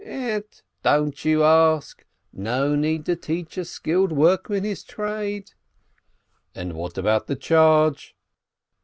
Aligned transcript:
"Ett, 0.03 0.63
don't 0.81 1.23
you 1.25 1.43
ask! 1.43 2.05
No 2.33 2.75
need 2.75 3.05
to 3.05 3.15
teach 3.15 3.55
a 3.59 3.63
skilled 3.63 4.11
workman 4.11 4.63
his 4.63 4.83
trade!" 4.83 5.51
"And 6.55 6.73
what 6.73 6.97
about 6.97 7.27
the 7.27 7.35
charge?" 7.35 8.15